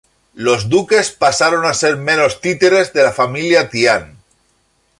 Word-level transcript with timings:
Los 0.33 0.67
duques 0.67 1.11
pasaron 1.11 1.63
a 1.63 1.75
ser 1.75 1.95
meros 1.95 2.41
títeres 2.41 2.91
de 2.91 3.03
la 3.03 3.11
familia 3.13 3.69
Tian. 3.69 4.17